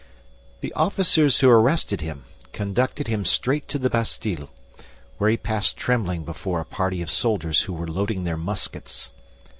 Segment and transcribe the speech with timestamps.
[0.61, 4.49] The officers who arrested him conducted him straight to the Bastille,
[5.19, 9.11] where he passed trembling before a party of soldiers who were loading their muskets.